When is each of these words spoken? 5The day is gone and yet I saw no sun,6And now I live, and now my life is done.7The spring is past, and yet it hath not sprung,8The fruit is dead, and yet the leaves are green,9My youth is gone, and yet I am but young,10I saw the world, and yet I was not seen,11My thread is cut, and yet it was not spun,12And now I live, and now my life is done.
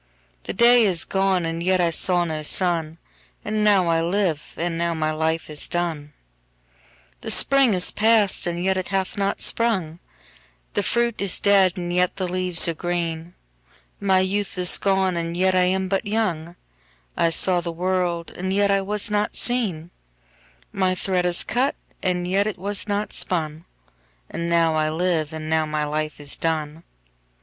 5The 0.45 0.57
day 0.57 0.83
is 0.85 1.03
gone 1.05 1.45
and 1.45 1.61
yet 1.61 1.79
I 1.79 1.91
saw 1.91 2.25
no 2.25 2.41
sun,6And 2.41 3.61
now 3.63 3.87
I 3.87 4.01
live, 4.01 4.55
and 4.57 4.75
now 4.75 4.95
my 4.95 5.11
life 5.11 5.47
is 5.47 5.69
done.7The 5.69 7.31
spring 7.31 7.75
is 7.75 7.91
past, 7.91 8.47
and 8.47 8.63
yet 8.63 8.77
it 8.77 8.87
hath 8.87 9.15
not 9.15 9.39
sprung,8The 9.41 10.83
fruit 10.83 11.21
is 11.21 11.39
dead, 11.39 11.77
and 11.77 11.93
yet 11.93 12.15
the 12.15 12.27
leaves 12.27 12.67
are 12.67 12.73
green,9My 12.73 14.27
youth 14.27 14.57
is 14.57 14.79
gone, 14.79 15.15
and 15.15 15.37
yet 15.37 15.53
I 15.53 15.65
am 15.65 15.87
but 15.87 16.07
young,10I 16.07 17.31
saw 17.31 17.61
the 17.61 17.71
world, 17.71 18.31
and 18.35 18.51
yet 18.51 18.71
I 18.71 18.81
was 18.81 19.11
not 19.11 19.35
seen,11My 19.35 20.97
thread 20.97 21.27
is 21.27 21.43
cut, 21.43 21.75
and 22.01 22.27
yet 22.27 22.47
it 22.47 22.57
was 22.57 22.87
not 22.87 23.13
spun,12And 23.13 24.49
now 24.49 24.73
I 24.73 24.89
live, 24.89 25.31
and 25.31 25.47
now 25.47 25.67
my 25.67 25.85
life 25.85 26.19
is 26.19 26.37
done. 26.37 26.85